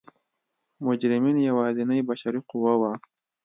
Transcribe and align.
مجرمین 0.85 1.37
یوازینۍ 1.49 1.99
بشري 2.09 2.39
قوه 2.49 2.73
وه. 2.81 2.91